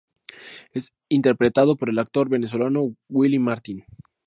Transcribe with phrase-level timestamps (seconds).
[0.73, 3.85] Es interpretado por el actor venezolano, Willy Martin.